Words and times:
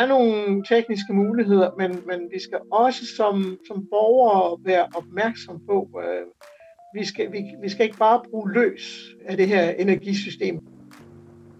er 0.00 0.06
nogle 0.06 0.64
tekniske 0.68 1.12
muligheder, 1.12 1.70
men, 1.78 1.90
men 1.90 2.20
vi 2.32 2.40
skal 2.42 2.58
også 2.72 3.06
som, 3.16 3.58
som 3.66 3.86
borgere 3.90 4.58
være 4.64 4.86
opmærksom 4.94 5.60
på, 5.66 5.88
øh, 6.04 6.26
vi, 6.94 7.04
skal, 7.04 7.32
vi, 7.32 7.38
vi 7.62 7.68
skal 7.68 7.84
ikke 7.84 7.98
bare 7.98 8.22
bruge 8.30 8.52
løs 8.52 9.14
af 9.26 9.36
det 9.36 9.48
her 9.48 9.70
energisystem. 9.70 10.58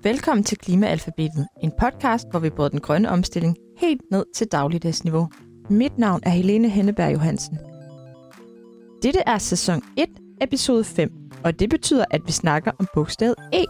Velkommen 0.03 0.45
til 0.45 0.59
Klimaalfabetet, 0.59 1.47
en 1.63 1.73
podcast, 1.81 2.27
hvor 2.31 2.41
vi 2.41 2.51
bruger 2.51 2.69
den 2.69 2.81
grønne 2.81 3.09
omstilling 3.11 3.57
helt 3.79 4.03
ned 4.11 4.25
til 4.35 4.47
dagligdagsniveau. 4.47 5.29
Mit 5.71 5.99
navn 5.99 6.21
er 6.23 6.31
Helene 6.31 6.69
Henneberg 6.69 7.13
Johansen. 7.13 7.59
Dette 9.03 9.21
er 9.27 9.39
sæson 9.39 9.83
1, 9.97 10.09
episode 10.41 10.85
5, 10.85 11.11
og 11.45 11.61
det 11.61 11.71
betyder, 11.71 12.05
at 12.11 12.21
vi 12.27 12.33
snakker 12.33 12.73
om 12.79 12.87
bogstavet 12.95 13.35
E. 13.53 13.65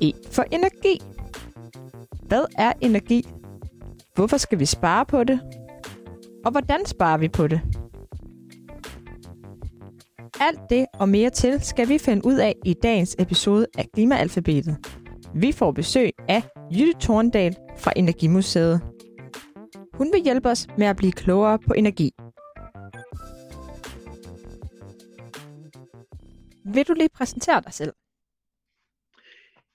E 0.00 0.12
for 0.30 0.42
energi. 0.42 1.02
Hvad 2.28 2.44
er 2.58 2.72
energi? 2.80 3.26
Hvorfor 4.16 4.36
skal 4.36 4.58
vi 4.58 4.66
spare 4.66 5.06
på 5.06 5.24
det? 5.24 5.40
Og 6.44 6.50
hvordan 6.50 6.86
sparer 6.86 7.18
vi 7.18 7.28
på 7.28 7.46
det? 7.46 7.60
Alt 10.40 10.60
det 10.70 10.86
og 10.94 11.08
mere 11.08 11.30
til 11.30 11.60
skal 11.60 11.88
vi 11.88 11.98
finde 11.98 12.26
ud 12.26 12.34
af 12.34 12.54
i 12.64 12.74
dagens 12.74 13.16
episode 13.18 13.66
af 13.78 13.86
Klimaalfabetet. 13.94 14.76
Vi 15.34 15.52
får 15.52 15.72
besøg 15.72 16.10
af 16.28 16.42
Jytte 16.70 16.92
Torndal 17.00 17.56
fra 17.78 17.92
Energimuseet. 17.96 18.80
Hun 19.94 20.12
vil 20.12 20.22
hjælpe 20.24 20.48
os 20.48 20.66
med 20.78 20.86
at 20.86 20.96
blive 20.96 21.12
klogere 21.12 21.58
på 21.58 21.72
energi. 21.72 22.10
Vil 26.74 26.84
du 26.88 26.94
lige 26.94 27.10
præsentere 27.14 27.60
dig 27.60 27.74
selv? 27.74 27.92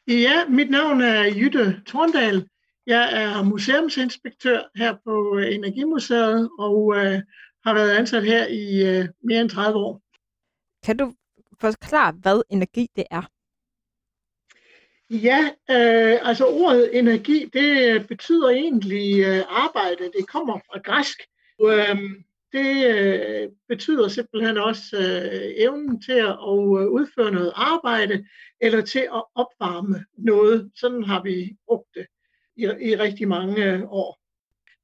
Ja, 0.08 0.45
mit 0.50 0.70
navn 0.70 1.02
er 1.02 1.23
Jytte 1.23 1.81
Torndal. 1.86 2.48
Jeg 2.88 3.23
er 3.23 3.44
museumsinspektør 3.44 4.62
her 4.76 4.95
på 5.03 5.38
Energimuseet 5.38 6.49
og 6.59 6.95
øh, 6.95 7.22
har 7.66 7.73
været 7.73 7.92
ansat 7.92 8.23
her 8.23 8.47
i 8.47 8.66
øh, 8.89 9.08
mere 9.23 9.42
end 9.42 9.50
30 9.50 9.80
år. 9.80 10.02
Kan 10.83 10.97
du 10.97 11.14
forklare, 11.61 12.11
hvad 12.22 12.41
energi 12.50 12.88
det 12.95 13.03
er? 13.11 13.22
Ja, 15.09 15.39
øh, 15.69 16.19
altså 16.30 16.45
ordet 16.47 17.00
energi, 17.00 17.50
det 17.53 18.08
betyder 18.08 18.50
egentlig 18.50 19.25
øh, 19.25 19.44
arbejde. 19.47 20.11
Det 20.17 20.28
kommer 20.28 20.59
fra 20.59 20.80
græsk. 20.80 21.17
Øh, 21.61 21.97
det 22.52 22.86
øh, 22.86 23.50
betyder 23.67 24.08
simpelthen 24.08 24.58
også 24.58 24.97
øh, 24.97 25.52
evnen 25.56 26.02
til 26.02 26.11
at 26.11 26.30
øh, 26.30 26.88
udføre 26.97 27.31
noget 27.31 27.53
arbejde, 27.56 28.25
eller 28.61 28.81
til 28.81 29.00
at 29.00 29.23
opvarme 29.36 30.06
noget. 30.17 30.72
Sådan 30.75 31.03
har 31.03 31.23
vi 31.23 31.58
brugt 31.67 31.88
det 31.95 32.06
i, 32.55 32.63
i 32.63 32.95
rigtig 32.95 33.27
mange 33.27 33.88
år. 33.89 34.17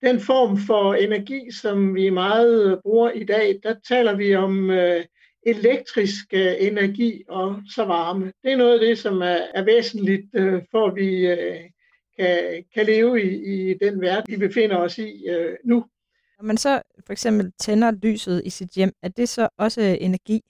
Den 0.01 0.19
form 0.19 0.57
for 0.57 0.93
energi, 0.93 1.51
som 1.51 1.95
vi 1.95 2.09
meget 2.09 2.79
bruger 2.83 3.11
i 3.11 3.23
dag, 3.23 3.59
der 3.63 3.75
taler 3.87 4.15
vi 4.15 4.35
om 4.35 4.69
øh, 4.69 5.05
elektrisk 5.45 6.25
øh, 6.33 6.53
energi 6.59 7.23
og 7.27 7.55
så 7.75 7.85
varme. 7.85 8.33
Det 8.43 8.51
er 8.51 8.57
noget 8.57 8.73
af 8.73 8.79
det, 8.79 8.97
som 8.97 9.21
er, 9.21 9.39
er 9.53 9.63
væsentligt, 9.63 10.25
øh, 10.33 10.61
for 10.71 10.87
at 10.87 10.95
vi 10.95 11.27
øh, 11.27 11.59
kan, 12.19 12.63
kan 12.73 12.85
leve 12.85 13.23
i, 13.23 13.69
i 13.69 13.73
den 13.73 14.01
verden, 14.01 14.41
vi 14.41 14.47
befinder 14.47 14.77
os 14.77 14.97
i 14.97 15.27
øh, 15.29 15.55
nu. 15.63 15.85
Når 16.37 16.43
man 16.45 16.57
så 16.57 16.81
for 17.05 17.13
eksempel 17.13 17.51
tænder 17.59 17.91
lyset 17.91 18.41
i 18.45 18.49
sit 18.49 18.69
hjem, 18.69 18.91
er 19.01 19.09
det 19.09 19.29
så 19.29 19.49
også 19.57 19.81
energi? 19.81 20.41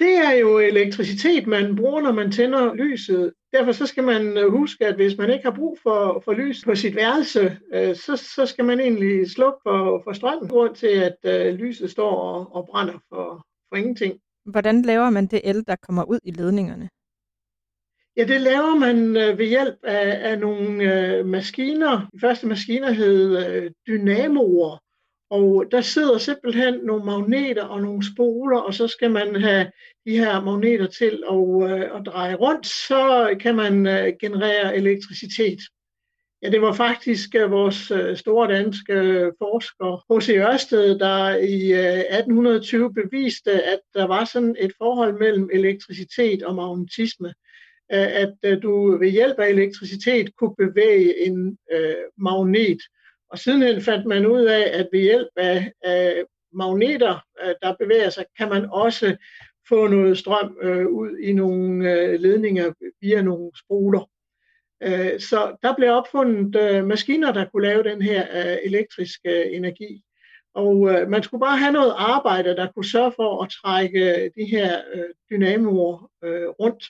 Det 0.00 0.16
er 0.16 0.32
jo 0.32 0.58
elektricitet, 0.58 1.46
man 1.46 1.76
bruger, 1.76 2.00
når 2.00 2.12
man 2.12 2.32
tænder 2.32 2.74
lyset. 2.74 3.32
Derfor 3.52 3.72
så 3.72 3.86
skal 3.86 4.04
man 4.04 4.38
øh, 4.38 4.50
huske, 4.50 4.86
at 4.86 4.94
hvis 4.94 5.18
man 5.18 5.30
ikke 5.30 5.44
har 5.44 5.56
brug 5.56 5.78
for, 5.82 6.22
for 6.24 6.32
lys 6.32 6.64
på 6.64 6.74
sit 6.74 6.96
værelse, 6.96 7.58
øh, 7.74 7.96
så, 7.96 8.16
så 8.16 8.46
skal 8.46 8.64
man 8.64 8.80
egentlig 8.80 9.30
slukke 9.30 9.58
for, 9.62 10.02
for 10.04 10.12
strømmen, 10.12 10.48
grund 10.48 10.74
til 10.74 10.86
at 10.86 11.16
øh, 11.24 11.54
lyset 11.54 11.90
står 11.90 12.14
og, 12.16 12.56
og 12.56 12.66
brænder 12.66 12.98
for, 13.08 13.46
for 13.68 13.76
ingenting. 13.76 14.20
Hvordan 14.44 14.82
laver 14.82 15.10
man 15.10 15.26
det 15.26 15.40
el, 15.44 15.64
der 15.66 15.76
kommer 15.76 16.04
ud 16.04 16.18
i 16.24 16.30
ledningerne? 16.30 16.88
Ja, 18.16 18.24
det 18.24 18.40
laver 18.40 18.78
man 18.78 19.16
øh, 19.16 19.38
ved 19.38 19.46
hjælp 19.46 19.78
af, 19.82 20.30
af 20.30 20.38
nogle 20.38 20.72
øh, 20.94 21.26
maskiner. 21.26 22.08
De 22.14 22.20
første 22.20 22.46
maskiner 22.46 22.90
hed 22.90 23.46
øh, 23.46 23.70
dynamoer, 23.86 24.78
og 25.32 25.64
der 25.70 25.80
sidder 25.80 26.18
simpelthen 26.18 26.74
nogle 26.74 27.04
magneter 27.04 27.64
og 27.64 27.82
nogle 27.82 28.06
spoler, 28.14 28.58
og 28.58 28.74
så 28.74 28.88
skal 28.88 29.10
man 29.10 29.40
have 29.40 29.70
de 30.06 30.18
her 30.18 30.40
magneter 30.40 30.86
til 30.86 31.22
at, 31.30 31.70
øh, 31.70 31.98
at 31.98 32.06
dreje 32.06 32.34
rundt, 32.34 32.66
så 32.66 33.36
kan 33.40 33.54
man 33.56 33.86
øh, 33.86 34.12
generere 34.20 34.76
elektricitet. 34.76 35.58
Ja, 36.42 36.50
det 36.50 36.62
var 36.62 36.72
faktisk 36.72 37.34
øh, 37.34 37.50
vores 37.50 37.90
øh, 37.90 38.16
store 38.16 38.54
danske 38.54 38.94
forsker, 39.38 40.16
H.C. 40.16 40.28
Ørsted, 40.28 40.98
der 40.98 41.36
i 41.36 41.72
øh, 41.72 41.98
1820 41.98 42.94
beviste, 42.94 43.52
at 43.52 43.80
der 43.94 44.06
var 44.06 44.24
sådan 44.24 44.56
et 44.58 44.72
forhold 44.78 45.18
mellem 45.18 45.50
elektricitet 45.52 46.42
og 46.42 46.54
magnetisme. 46.54 47.28
Øh, 47.92 48.08
at 48.22 48.34
øh, 48.44 48.62
du 48.62 48.98
ved 48.98 49.10
hjælp 49.10 49.38
af 49.38 49.48
elektricitet 49.48 50.36
kunne 50.36 50.56
bevæge 50.58 51.26
en 51.26 51.58
magnet. 52.18 52.82
Og 53.32 53.38
sidenhen 53.38 53.82
fandt 53.82 54.06
man 54.06 54.26
ud 54.26 54.44
af, 54.44 54.70
at 54.78 54.88
ved 54.92 55.00
hjælp 55.00 55.28
af, 55.36 55.72
af 55.82 56.24
magneter, 56.52 57.24
øh, 57.44 57.54
der 57.62 57.74
bevæger 57.80 58.10
sig, 58.10 58.24
kan 58.38 58.48
man 58.48 58.66
også 58.70 59.16
få 59.68 59.86
noget 59.86 60.18
strøm 60.18 60.58
øh, 60.62 60.86
ud 60.86 61.18
i 61.18 61.32
nogle 61.32 61.92
øh, 61.92 62.20
ledninger 62.20 62.72
via 63.00 63.22
nogle 63.22 63.50
spoler. 63.58 64.10
Øh, 64.82 65.20
så 65.20 65.56
der 65.62 65.74
blev 65.76 65.90
opfundet 65.90 66.60
øh, 66.60 66.86
maskiner, 66.86 67.32
der 67.32 67.44
kunne 67.44 67.66
lave 67.66 67.82
den 67.82 68.02
her 68.02 68.52
øh, 68.52 68.58
elektriske 68.64 69.52
energi. 69.52 70.02
Og 70.54 70.76
man 71.08 71.22
skulle 71.22 71.40
bare 71.40 71.58
have 71.58 71.72
noget 71.72 71.94
arbejde, 71.96 72.56
der 72.56 72.72
kunne 72.72 72.84
sørge 72.84 73.12
for 73.16 73.42
at 73.42 73.50
trække 73.50 74.32
de 74.36 74.44
her 74.44 74.82
dynamoer 75.30 76.10
rundt. 76.60 76.84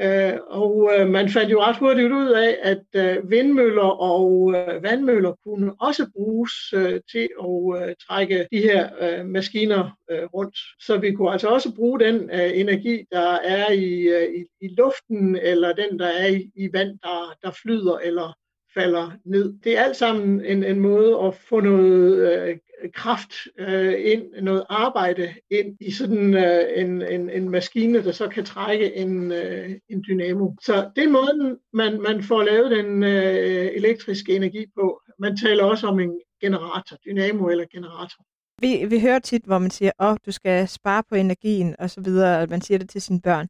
Øh, 0.00 0.32
og 0.46 0.90
øh, 0.98 1.08
man 1.08 1.28
fandt 1.28 1.50
jo 1.50 1.62
ret 1.62 1.76
hurtigt 1.76 2.12
ud 2.12 2.28
af, 2.28 2.58
at 2.62 2.84
øh, 2.94 3.30
vindmøller 3.30 4.00
og 4.00 4.54
øh, 4.56 4.82
vandmøller 4.82 5.32
kunne 5.44 5.72
også 5.80 6.10
bruges 6.16 6.52
øh, 6.74 7.00
til 7.12 7.28
at 7.40 7.88
øh, 7.88 7.94
trække 8.08 8.46
de 8.52 8.60
her 8.60 9.22
maskiner 9.24 9.90
rundt. 10.10 10.56
Så 10.80 10.98
vi 10.98 11.12
kunne 11.12 11.32
altså 11.32 11.48
også 11.48 11.74
bruge 11.74 12.00
den 12.00 12.30
energi, 12.30 13.04
der 13.12 13.30
er 13.32 13.72
i, 13.72 14.08
i, 14.38 14.44
i 14.60 14.68
luften, 14.78 15.36
eller 15.36 15.72
den, 15.72 15.98
der 15.98 16.06
er 16.06 16.26
i, 16.26 16.50
i 16.56 16.68
vand, 16.72 16.98
der, 17.02 17.36
der 17.42 17.50
flyder 17.62 17.98
eller 17.98 18.36
falder 18.78 19.10
ned. 19.24 19.54
Det 19.64 19.78
er 19.78 19.82
alt 19.82 19.96
sammen 19.96 20.44
en, 20.44 20.64
en 20.64 20.80
måde 20.80 21.18
at 21.26 21.34
få 21.34 21.60
noget 21.60 22.32
øh, 22.32 22.56
kraft 22.94 23.32
øh, 23.58 24.12
ind, 24.12 24.22
noget 24.42 24.64
arbejde 24.68 25.34
ind 25.50 25.76
i 25.80 25.90
sådan 25.90 26.34
øh, 26.34 26.64
en, 26.76 27.02
en, 27.02 27.30
en 27.30 27.50
maskine, 27.50 28.04
der 28.04 28.12
så 28.12 28.28
kan 28.28 28.44
trække 28.44 28.96
en, 28.96 29.32
øh, 29.32 29.70
en 29.88 30.04
dynamo. 30.08 30.50
Så 30.60 30.90
det 30.96 31.04
er 31.04 31.08
måden, 31.08 31.58
man, 31.72 32.00
man 32.00 32.22
får 32.22 32.42
lavet 32.42 32.70
den 32.70 33.02
øh, 33.02 33.70
elektriske 33.74 34.36
energi 34.36 34.66
på. 34.78 35.00
Man 35.18 35.36
taler 35.36 35.64
også 35.64 35.86
om 35.86 36.00
en 36.00 36.20
generator, 36.40 36.96
dynamo 37.06 37.48
eller 37.48 37.64
generator. 37.72 38.24
Vi, 38.60 38.86
vi 38.86 39.00
hører 39.00 39.18
tit, 39.18 39.44
hvor 39.44 39.58
man 39.58 39.70
siger, 39.70 39.90
at 39.98 40.06
oh, 40.06 40.16
du 40.26 40.32
skal 40.32 40.68
spare 40.68 41.02
på 41.08 41.14
energien 41.14 41.76
og 41.78 41.90
så 41.90 42.00
videre, 42.00 42.42
og 42.42 42.46
man 42.50 42.60
siger 42.60 42.78
det 42.78 42.88
til 42.88 43.02
sine 43.02 43.20
børn. 43.20 43.46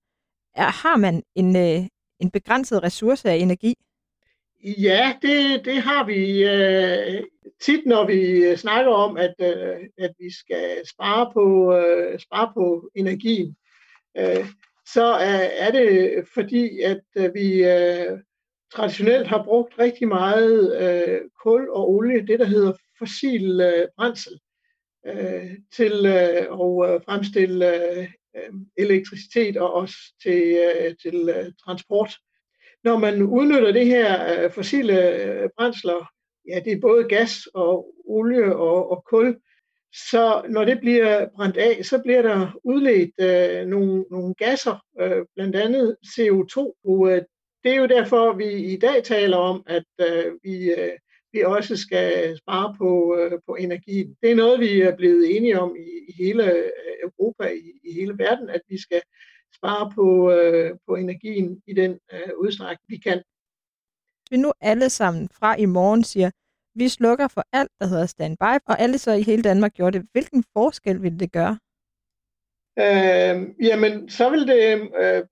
Er, 0.54 0.70
har 0.82 0.96
man 0.96 1.22
en, 1.34 1.56
øh, 1.56 1.86
en 2.20 2.30
begrænset 2.30 2.82
ressource 2.82 3.30
af 3.30 3.34
energi? 3.36 3.74
Ja, 4.64 5.16
det, 5.22 5.64
det 5.64 5.82
har 5.82 6.04
vi 6.06 6.44
øh, 6.44 7.22
tit, 7.60 7.86
når 7.86 8.06
vi 8.06 8.44
øh, 8.44 8.56
snakker 8.56 8.92
om, 8.92 9.16
at, 9.16 9.34
øh, 9.40 9.76
at 9.98 10.12
vi 10.18 10.30
skal 10.30 10.86
spare 10.86 11.30
på, 11.32 11.74
øh, 11.74 12.18
spare 12.18 12.52
på 12.54 12.90
energien. 12.94 13.56
Øh, 14.18 14.46
så 14.86 15.04
er, 15.04 15.38
er 15.38 15.70
det 15.70 16.24
fordi, 16.34 16.80
at 16.80 17.02
øh, 17.16 17.34
vi 17.34 17.64
øh, 17.64 18.18
traditionelt 18.72 19.26
har 19.26 19.44
brugt 19.44 19.78
rigtig 19.78 20.08
meget 20.08 20.82
øh, 20.82 21.20
kul 21.42 21.68
og 21.70 21.90
olie, 21.90 22.26
det 22.26 22.38
der 22.38 22.46
hedder 22.46 22.72
fossil 22.98 23.60
øh, 23.60 23.88
brændsel, 23.96 24.40
øh, 25.06 25.50
til 25.72 26.06
øh, 26.06 26.42
at 26.62 26.94
øh, 26.94 27.00
fremstille 27.04 27.92
øh, 27.98 28.08
øh, 28.36 28.52
elektricitet 28.76 29.56
og 29.56 29.72
også 29.74 29.96
til, 30.22 30.70
øh, 30.76 30.94
til 31.02 31.28
øh, 31.28 31.52
transport 31.64 32.16
når 32.86 32.98
man 32.98 33.22
udnytter 33.22 33.72
det 33.72 33.86
her 33.86 34.08
øh, 34.32 34.50
fossile 34.50 34.96
øh, 35.22 35.48
brændsler, 35.56 36.10
ja, 36.48 36.60
det 36.64 36.72
er 36.72 36.80
både 36.80 37.04
gas 37.08 37.46
og 37.54 37.94
olie 38.06 38.56
og, 38.56 38.90
og 38.90 39.04
kul, 39.10 39.36
så 40.10 40.42
når 40.48 40.64
det 40.64 40.80
bliver 40.80 41.28
brændt 41.36 41.56
af, 41.56 41.84
så 41.84 42.02
bliver 42.02 42.22
der 42.22 42.58
udledt 42.64 43.14
øh, 43.20 43.66
nogle, 43.66 44.04
nogle 44.10 44.34
gasser, 44.34 44.76
øh, 45.00 45.24
blandt 45.34 45.56
andet 45.56 45.96
CO2. 46.06 46.56
Og, 46.84 47.10
øh, 47.10 47.22
det 47.64 47.72
er 47.72 47.76
jo 47.76 47.86
derfor, 47.86 48.32
vi 48.32 48.48
i 48.74 48.76
dag 48.76 49.02
taler 49.04 49.36
om, 49.36 49.62
at 49.66 49.90
øh, 50.00 50.32
vi, 50.42 50.70
øh, 50.78 50.92
vi 51.32 51.42
også 51.42 51.76
skal 51.76 52.38
spare 52.38 52.74
på, 52.78 53.18
øh, 53.18 53.38
på 53.46 53.54
energien. 53.54 54.16
Det 54.22 54.30
er 54.30 54.34
noget, 54.34 54.60
vi 54.60 54.80
er 54.80 54.96
blevet 54.96 55.36
enige 55.36 55.60
om 55.60 55.76
i, 55.76 55.88
i 56.08 56.12
hele 56.22 56.52
øh, 56.52 56.70
Europa, 57.02 57.44
i, 57.44 57.88
i 57.88 57.92
hele 57.92 58.14
verden, 58.18 58.48
at 58.50 58.60
vi 58.68 58.80
skal 58.80 59.02
spare 59.54 59.92
på, 59.94 60.30
øh, 60.30 60.76
på 60.88 60.94
energien 60.94 61.62
i 61.66 61.74
den 61.74 61.98
øh, 62.12 62.30
udstrækning, 62.36 62.88
vi 62.88 62.96
kan. 62.96 63.22
Vi 64.30 64.36
nu 64.36 64.52
alle 64.60 64.90
sammen 64.90 65.28
fra 65.28 65.56
i 65.56 65.64
morgen 65.64 66.04
siger, 66.04 66.30
vi 66.74 66.88
slukker 66.88 67.28
for 67.28 67.44
alt, 67.52 67.70
der 67.80 67.86
hedder 67.86 68.06
standby, 68.06 68.52
og 68.66 68.80
alle 68.80 68.98
så 68.98 69.12
i 69.12 69.22
hele 69.22 69.42
Danmark 69.42 69.72
gjorde 69.72 69.98
det. 69.98 70.08
Hvilken 70.12 70.44
forskel 70.52 71.02
ville 71.02 71.18
det 71.18 71.32
gøre? 71.32 71.58
Øh, 72.78 73.66
jamen, 73.66 74.08
så 74.08 74.30
vil 74.30 74.46
det 74.46 74.90
øh, 75.02 75.22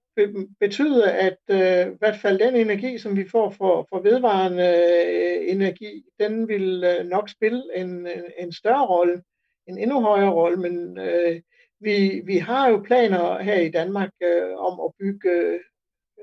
betyde, 0.60 1.12
at 1.12 1.38
øh, 1.50 1.92
i 1.92 1.96
hvert 1.98 2.16
fald 2.22 2.38
den 2.38 2.56
energi, 2.56 2.98
som 2.98 3.16
vi 3.16 3.28
får 3.28 3.50
for, 3.50 3.86
for 3.90 4.00
vedvarende 4.00 4.62
øh, 4.62 5.50
energi, 5.50 6.04
den 6.20 6.48
vil 6.48 6.84
øh, 6.84 7.06
nok 7.06 7.28
spille 7.28 7.62
en, 7.76 8.08
en 8.38 8.52
større 8.52 8.86
rolle, 8.86 9.22
en 9.68 9.78
endnu 9.78 10.00
højere 10.00 10.30
rolle, 10.30 10.56
men 10.56 10.98
øh, 10.98 11.40
vi, 11.84 12.22
vi 12.24 12.38
har 12.38 12.68
jo 12.68 12.82
planer 12.86 13.42
her 13.42 13.60
i 13.60 13.70
Danmark 13.70 14.10
øh, 14.22 14.56
om 14.56 14.80
at 14.80 14.92
bygge 14.98 15.60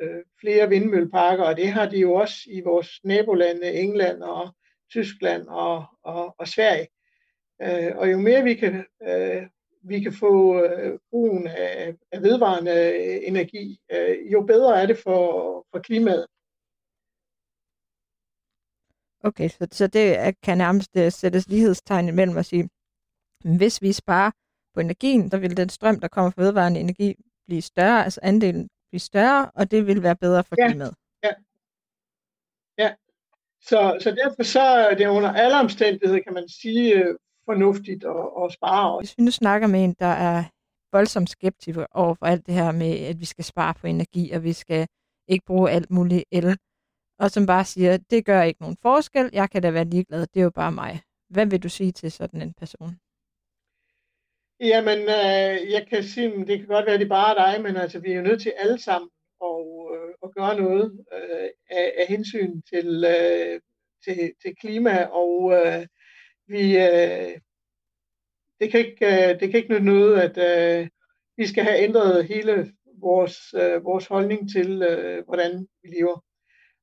øh, 0.01 0.23
flere 0.39 0.69
vindmølleparker, 0.69 1.43
og 1.43 1.57
det 1.57 1.67
har 1.67 1.89
de 1.89 1.99
jo 1.99 2.13
også 2.13 2.37
i 2.47 2.61
vores 2.61 2.99
nabolande, 3.03 3.73
England 3.73 4.23
og 4.23 4.55
Tyskland 4.91 5.47
og, 5.47 5.85
og, 6.03 6.35
og 6.37 6.47
Sverige. 6.47 6.87
Øh, 7.61 7.97
og 7.97 8.11
jo 8.11 8.17
mere 8.17 8.43
vi 8.43 8.53
kan 8.53 8.85
øh, 9.07 9.43
vi 9.83 9.99
kan 9.99 10.13
få 10.13 10.63
øh, 10.63 10.99
brugen 11.09 11.47
af, 11.47 11.95
af 12.11 12.21
vedvarende 12.21 13.25
energi, 13.27 13.79
øh, 13.91 14.31
jo 14.31 14.41
bedre 14.41 14.81
er 14.81 14.85
det 14.85 14.97
for, 14.97 15.21
for 15.71 15.79
klimaet. 15.79 16.25
Okay, 19.23 19.49
så, 19.49 19.67
så 19.71 19.87
det 19.87 20.35
kan 20.43 20.57
nærmest 20.57 20.97
øh, 20.97 21.11
sættes 21.11 21.47
lighedstegn 21.47 22.07
imellem 22.07 22.37
at 22.37 22.45
sige, 22.45 22.69
hvis 23.57 23.81
vi 23.81 23.91
sparer 23.91 24.31
på 24.73 24.79
energien, 24.79 25.31
så 25.31 25.37
vil 25.37 25.57
den 25.57 25.69
strøm, 25.69 25.99
der 25.99 26.07
kommer 26.07 26.31
fra 26.31 26.41
vedvarende 26.41 26.79
energi, 26.79 27.15
blive 27.47 27.61
større, 27.61 28.03
altså 28.03 28.19
andelen 28.23 28.69
blive 28.91 28.99
større, 28.99 29.51
og 29.55 29.71
det 29.71 29.87
vil 29.87 30.03
være 30.03 30.15
bedre 30.15 30.43
for 30.43 30.55
ja, 30.59 30.67
klimaet. 30.67 30.93
Ja, 31.23 31.33
ja. 32.77 32.93
Så, 33.61 33.97
så 34.03 34.11
derfor 34.11 34.43
så 34.43 34.61
er 34.61 34.95
det 34.95 35.07
under 35.07 35.33
alle 35.33 35.59
omstændigheder, 35.59 36.21
kan 36.23 36.33
man 36.33 36.49
sige, 36.49 36.95
øh, 36.95 37.15
fornuftigt 37.45 38.03
at, 38.03 38.43
at 38.43 38.53
spare. 38.53 38.99
Hvis 38.99 39.17
vi 39.17 39.23
nu 39.23 39.31
snakker 39.31 39.67
med 39.67 39.83
en, 39.83 39.95
der 39.99 40.05
er 40.05 40.43
voldsomt 40.91 41.29
skeptisk 41.29 41.79
over 41.91 42.13
for 42.13 42.25
alt 42.25 42.45
det 42.45 42.53
her 42.53 42.71
med, 42.71 42.99
at 42.99 43.19
vi 43.19 43.25
skal 43.25 43.45
spare 43.45 43.73
på 43.73 43.87
energi, 43.87 44.31
og 44.31 44.43
vi 44.43 44.53
skal 44.53 44.87
ikke 45.27 45.45
bruge 45.45 45.71
alt 45.71 45.91
muligt 45.91 46.23
el, 46.31 46.57
og 47.19 47.31
som 47.31 47.45
bare 47.45 47.65
siger, 47.65 47.97
det 47.97 48.25
gør 48.25 48.41
ikke 48.41 48.61
nogen 48.61 48.77
forskel, 48.81 49.29
jeg 49.33 49.49
kan 49.49 49.61
da 49.61 49.71
være 49.71 49.85
ligeglad, 49.85 50.27
det 50.27 50.39
er 50.39 50.43
jo 50.43 50.49
bare 50.49 50.71
mig. 50.71 51.01
Hvad 51.29 51.45
vil 51.45 51.63
du 51.63 51.69
sige 51.69 51.91
til 51.91 52.11
sådan 52.11 52.41
en 52.41 52.53
person? 52.53 52.97
Jamen, 54.61 54.99
øh, 54.99 55.71
jeg 55.71 55.87
kan 55.89 56.03
sige, 56.03 56.45
det 56.45 56.59
kan 56.59 56.67
godt 56.67 56.85
være, 56.85 56.93
at 56.93 56.99
det 56.99 57.05
er 57.05 57.09
bare 57.09 57.35
dig, 57.35 57.63
men 57.63 57.75
altså, 57.75 57.99
vi 57.99 58.11
er 58.11 58.15
jo 58.15 58.21
nødt 58.21 58.41
til 58.41 58.53
alle 58.57 58.79
sammen 58.79 59.09
at, 59.43 59.65
øh, 59.93 60.13
at 60.23 60.29
gøre 60.37 60.61
noget 60.61 61.05
øh, 61.13 61.49
af, 61.69 61.93
af 61.97 62.07
hensyn 62.07 62.61
til, 62.61 63.05
øh, 63.07 63.61
til, 64.03 64.33
til 64.41 64.55
klima, 64.55 65.03
og 65.03 65.53
øh, 65.53 65.85
vi, 66.47 66.77
øh, 66.77 67.37
det, 68.59 68.71
kan 68.71 68.79
ikke, 68.79 69.05
øh, 69.05 69.39
det 69.39 69.51
kan 69.51 69.59
ikke 69.59 69.73
nytte 69.73 69.85
noget, 69.85 70.21
at 70.21 70.37
øh, 70.81 70.89
vi 71.37 71.47
skal 71.47 71.63
have 71.63 71.79
ændret 71.79 72.25
hele 72.25 72.73
vores, 72.99 73.53
øh, 73.53 73.83
vores 73.83 74.07
holdning 74.07 74.51
til, 74.51 74.83
øh, 74.83 75.25
hvordan 75.25 75.67
vi 75.83 75.89
lever. 75.89 76.30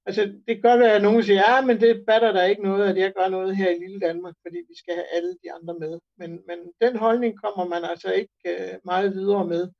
Altså, 0.08 0.22
det 0.22 0.55
kan 0.55 0.60
godt 0.60 0.81
være, 0.81 0.94
at 0.96 1.02
nogen 1.02 1.22
siger, 1.22 1.40
ja, 1.49 1.66
men 1.66 1.81
det 1.81 2.05
batter 2.06 2.32
der 2.32 2.44
ikke 2.44 2.62
noget, 2.62 2.88
at 2.90 2.96
jeg 2.96 3.12
gør 3.16 3.28
noget 3.28 3.56
her 3.56 3.70
i 3.70 3.78
lille 3.78 4.00
Danmark, 4.00 4.34
fordi 4.43 4.56
vi 4.69 4.75
skal 4.76 4.94
have 4.94 5.06
alle 5.16 5.32
de 5.43 5.52
andre 5.52 5.75
med. 5.78 5.99
Men, 6.19 6.31
men 6.49 6.58
den 6.81 6.96
holdning 6.96 7.43
kommer 7.43 7.64
man 7.75 7.84
altså 7.90 8.12
ikke 8.12 8.38
øh, 8.46 8.78
meget 8.84 9.14
videre 9.14 9.46
med. 9.46 9.70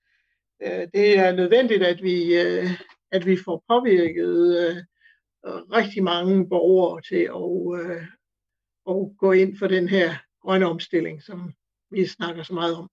Øh, 0.63 0.89
det 0.95 1.19
er 1.19 1.33
nødvendigt, 1.33 1.83
at 1.83 2.03
vi, 2.03 2.17
øh, 2.43 2.67
at 3.13 3.27
vi 3.27 3.37
får 3.45 3.65
påvirket 3.69 4.35
øh, 4.61 4.77
rigtig 5.79 6.03
mange 6.03 6.49
borgere 6.49 7.01
til 7.11 7.23
at, 7.41 7.57
øh, 7.81 8.03
at 8.91 9.17
gå 9.19 9.33
ind 9.33 9.59
for 9.59 9.67
den 9.67 9.89
her 9.89 10.09
grønne 10.43 10.67
omstilling, 10.67 11.23
som 11.23 11.53
vi 11.91 12.07
snakker 12.07 12.43
så 12.43 12.55
meget 12.55 12.77
om. 12.77 12.89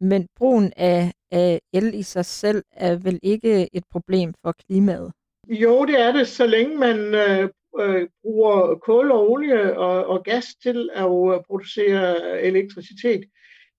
Men 0.00 0.26
brugen 0.36 0.72
af, 0.76 1.12
af 1.30 1.60
el 1.72 1.94
i 1.94 2.02
sig 2.02 2.24
selv 2.24 2.62
er 2.72 2.96
vel 2.96 3.18
ikke 3.22 3.76
et 3.76 3.84
problem 3.90 4.34
for 4.42 4.52
klimaet? 4.52 5.12
Jo, 5.50 5.84
det 5.84 6.00
er 6.00 6.12
det, 6.12 6.28
så 6.28 6.46
længe 6.46 6.76
man 6.76 7.14
øh, 7.14 7.48
øh, 7.80 8.08
bruger 8.22 8.74
kul 8.74 9.10
og 9.10 9.30
olie 9.30 9.78
og, 9.78 10.06
og 10.06 10.24
gas 10.24 10.46
til 10.62 10.90
at 10.92 11.04
øh, 11.04 11.40
producere 11.46 12.40
elektricitet. 12.42 13.24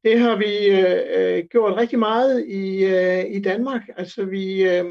Det 0.04 0.20
har 0.20 0.36
vi 0.36 0.68
øh, 0.70 1.02
øh, 1.18 1.44
gjort 1.52 1.78
rigtig 1.78 2.00
meget 2.00 2.46
i, 2.48 2.86
øh, 2.86 3.36
i 3.36 3.42
Danmark. 3.42 3.82
Altså 3.98 4.26
vi 4.26 4.64
øh, 4.70 4.86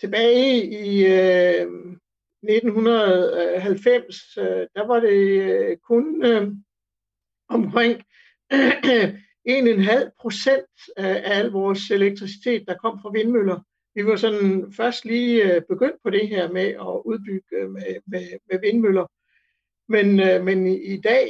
tilbage 0.00 0.64
i 0.64 1.06
øh, 1.06 1.66
1990, 2.42 4.36
øh, 4.38 4.44
der 4.44 4.86
var 4.86 5.00
det 5.00 5.42
øh, 5.42 5.76
kun 5.76 6.24
øh, 6.24 6.52
omkring 7.48 7.96
1,5 9.48 10.10
procent 10.20 10.66
af 10.96 11.22
al 11.24 11.46
vores 11.46 11.90
elektricitet, 11.90 12.64
der 12.68 12.74
kom 12.74 12.98
fra 13.02 13.10
vindmøller. 13.10 13.60
Vi 13.98 14.06
var 14.06 14.16
sådan 14.16 14.72
først 14.72 15.04
lige 15.04 15.62
begyndt 15.68 16.02
på 16.02 16.10
det 16.10 16.28
her 16.28 16.52
med 16.52 16.68
at 16.86 17.02
udbygge 17.04 17.68
med, 17.68 17.96
med, 18.06 18.38
med 18.50 18.60
vindmøller. 18.60 19.06
Men, 19.88 20.06
men 20.44 20.66
i 20.66 21.00
dag 21.00 21.24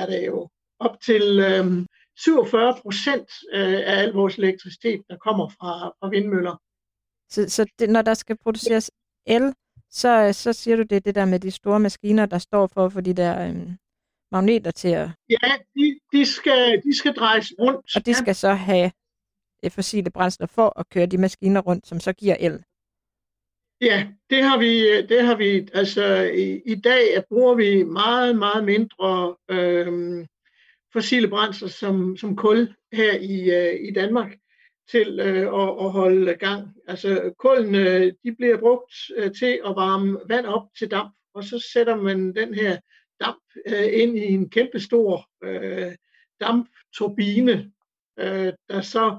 er 0.00 0.06
det 0.06 0.26
jo 0.26 0.48
op 0.78 1.00
til 1.00 1.22
47 2.16 2.74
procent 2.82 3.30
af 3.52 4.00
al 4.00 4.12
vores 4.12 4.36
elektricitet, 4.38 5.02
der 5.08 5.16
kommer 5.16 5.48
fra, 5.48 5.88
fra 5.88 6.08
vindmøller. 6.08 6.56
Så, 7.30 7.48
så 7.48 7.66
det, 7.78 7.90
når 7.90 8.02
der 8.02 8.14
skal 8.14 8.36
produceres 8.38 8.90
el, 9.26 9.54
så, 9.90 10.32
så 10.32 10.52
siger 10.52 10.76
du 10.76 10.82
det, 10.82 11.04
det 11.04 11.14
der 11.14 11.24
med 11.24 11.40
de 11.40 11.50
store 11.50 11.80
maskiner, 11.80 12.26
der 12.26 12.38
står 12.38 12.66
for 12.66 12.84
at 12.84 12.92
få 12.92 13.00
de 13.00 13.14
der 13.14 13.48
øhm, 13.48 13.76
magneter 14.32 14.70
til 14.70 14.88
at... 14.88 15.08
Ja, 15.30 15.52
de, 15.74 15.98
de, 16.12 16.26
skal, 16.26 16.82
de 16.84 16.96
skal 16.98 17.14
drejes 17.14 17.52
rundt. 17.58 17.96
Og 17.96 18.06
de 18.06 18.14
skal 18.14 18.34
så 18.34 18.52
have 18.52 18.90
fossile 19.70 20.10
brændsler 20.10 20.46
for 20.46 20.78
at 20.80 20.88
køre 20.88 21.06
de 21.06 21.18
maskiner 21.18 21.60
rundt, 21.60 21.86
som 21.86 22.00
så 22.00 22.12
giver 22.12 22.36
el. 22.40 22.64
Ja, 23.80 24.08
det 24.30 24.42
har 24.42 24.58
vi, 24.58 24.88
øh, 24.88 25.08
det 25.08 25.24
har 25.24 25.36
vi 25.36 25.68
altså 25.74 26.22
i, 26.34 26.62
i 26.66 26.74
dag 26.74 27.24
bruger 27.28 27.54
vi 27.54 27.82
meget, 27.82 28.38
meget 28.38 28.64
mindre 28.64 29.36
øh, 29.48 30.26
fossile 30.92 31.28
brændsler 31.28 31.68
som, 31.68 32.16
som 32.16 32.36
kul 32.36 32.74
her 32.92 33.12
i, 33.14 33.50
øh, 33.50 33.88
i 33.88 33.92
Danmark 33.92 34.36
til 34.90 35.20
øh, 35.20 35.62
at, 35.62 35.84
at 35.84 35.90
holde 35.90 36.34
gang. 36.34 36.68
Altså 36.88 37.34
kulene, 37.38 37.78
øh, 37.78 38.12
de 38.24 38.34
bliver 38.36 38.58
brugt 38.58 38.94
øh, 39.16 39.32
til 39.34 39.60
at 39.66 39.76
varme 39.76 40.18
vand 40.28 40.46
op 40.46 40.68
til 40.78 40.90
damp, 40.90 41.14
og 41.34 41.44
så 41.44 41.68
sætter 41.72 41.96
man 41.96 42.34
den 42.34 42.54
her 42.54 42.78
damp 43.20 43.42
øh, 43.66 44.02
ind 44.02 44.18
i 44.18 44.24
en 44.24 44.50
kæmpestor 44.50 45.28
øh, 45.44 45.92
dampturbine, 46.40 47.72
øh, 48.18 48.52
der 48.68 48.80
så 48.80 49.18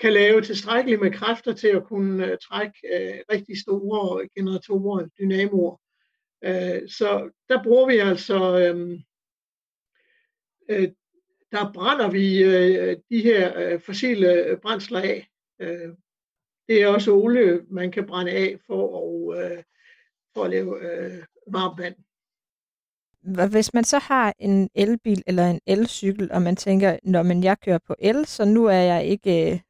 kan 0.00 0.12
lave 0.12 0.40
tilstrækkeligt 0.40 1.00
med 1.00 1.12
kræfter 1.12 1.52
til 1.52 1.68
at 1.68 1.84
kunne 1.84 2.26
øh, 2.26 2.38
trække 2.38 2.78
øh, 2.94 3.18
rigtig 3.32 3.60
store 3.60 4.28
generatorer, 4.36 5.08
dynamoer. 5.18 5.80
Øh, 6.44 6.88
så 6.88 7.30
der 7.48 7.62
bruger 7.62 7.86
vi 7.86 7.98
altså 7.98 8.58
øh, 8.58 9.00
øh, 10.70 10.88
der 11.52 11.72
brænder 11.72 12.10
vi 12.10 12.42
øh, 12.42 12.96
de 13.10 13.22
her 13.22 13.58
øh, 13.58 13.80
fossile 13.80 14.44
øh, 14.44 14.58
brændsler 14.58 15.00
af. 15.00 15.28
Øh, 15.60 15.88
det 16.68 16.82
er 16.82 16.88
også 16.88 17.12
olie, 17.12 17.60
man 17.70 17.90
kan 17.92 18.06
brænde 18.06 18.32
af 18.32 18.56
for 18.66 18.82
at, 19.32 19.52
øh, 19.52 19.62
for 20.34 20.44
at 20.44 20.50
lave 20.50 20.80
øh, 20.80 21.24
varmt 21.46 21.78
vand. 21.78 21.94
Hvis 23.50 23.74
man 23.74 23.84
så 23.84 23.98
har 23.98 24.34
en 24.38 24.70
elbil 24.74 25.22
eller 25.26 25.46
en 25.46 25.60
elcykel, 25.66 26.32
og 26.32 26.42
man 26.42 26.56
tænker, 26.56 26.98
når 27.02 27.22
man 27.22 27.44
jeg 27.44 27.60
kører 27.60 27.78
på 27.86 27.94
el, 27.98 28.26
så 28.26 28.44
nu 28.44 28.64
er 28.64 28.82
jeg 28.92 29.06
ikke 29.06 29.52
øh, 29.52 29.60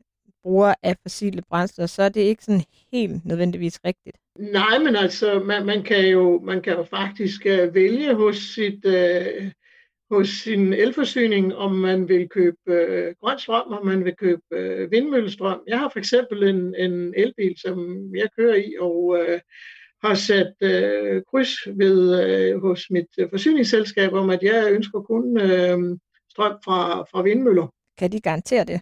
bruger 0.44 0.74
af 0.82 0.96
fossile 1.02 1.42
brændsler, 1.50 1.86
så 1.86 2.02
er 2.02 2.08
det 2.08 2.20
ikke 2.20 2.44
sådan 2.44 2.64
helt 2.92 3.24
nødvendigvis 3.24 3.80
rigtigt. 3.84 4.16
Nej, 4.38 4.78
men 4.78 4.96
altså, 4.96 5.38
man, 5.38 5.66
man, 5.66 5.82
kan, 5.82 6.08
jo, 6.08 6.40
man 6.40 6.62
kan 6.62 6.72
jo 6.72 6.84
faktisk 6.84 7.46
uh, 7.46 7.74
vælge 7.74 8.14
hos 8.14 8.36
sit, 8.36 8.84
uh, 8.84 9.50
hos 10.10 10.28
sin 10.28 10.72
elforsyning, 10.72 11.54
om 11.54 11.72
man 11.72 12.08
vil 12.08 12.28
købe 12.28 12.58
øh, 12.66 13.14
grøn 13.20 13.38
strøm, 13.38 13.72
om 13.72 13.86
man 13.86 14.04
vil 14.04 14.14
købe 14.16 14.42
øh, 14.52 14.90
vindmøllestrøm. 14.90 15.60
Jeg 15.66 15.78
har 15.78 15.88
for 15.88 15.98
eksempel 15.98 16.42
en, 16.42 16.74
en 16.74 17.14
elbil, 17.16 17.54
som 17.58 17.76
jeg 18.16 18.28
kører 18.38 18.54
i, 18.54 18.74
og 18.80 19.18
øh, 19.20 19.40
har 20.04 20.14
sat 20.14 20.54
øh, 20.60 21.22
kryds 21.30 21.78
ved 21.78 21.98
øh, 22.24 22.60
hos 22.60 22.90
mit 22.90 23.06
øh, 23.18 23.30
forsyningsselskab 23.30 24.12
om, 24.12 24.30
at 24.30 24.42
jeg 24.42 24.72
ønsker 24.72 25.00
kun 25.00 25.40
øh, 25.40 25.78
strøm 26.30 26.56
fra, 26.64 27.02
fra 27.02 27.22
vindmøller. 27.22 27.66
Kan 27.98 28.12
de 28.12 28.20
garantere 28.20 28.64
det? 28.64 28.80